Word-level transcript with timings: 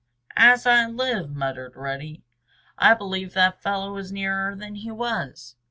"As 0.35 0.65
I 0.65 0.87
live," 0.87 1.29
muttered 1.29 1.73
Reddy, 1.75 2.23
"I 2.75 2.95
believe 2.95 3.33
that 3.35 3.61
fellow 3.61 3.95
is 3.97 4.11
nearer 4.11 4.55
than 4.55 4.73
he 4.73 4.89
was!" 4.89 5.55